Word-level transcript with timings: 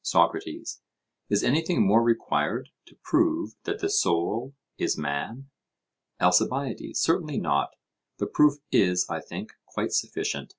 SOCRATES: 0.00 0.80
Is 1.28 1.44
anything 1.44 1.86
more 1.86 2.02
required 2.02 2.70
to 2.86 2.96
prove 3.02 3.54
that 3.64 3.80
the 3.80 3.90
soul 3.90 4.54
is 4.78 4.96
man? 4.96 5.50
ALCIBIADES: 6.20 6.98
Certainly 6.98 7.36
not; 7.40 7.76
the 8.16 8.26
proof 8.26 8.54
is, 8.72 9.04
I 9.10 9.20
think, 9.20 9.52
quite 9.66 9.92
sufficient. 9.92 10.54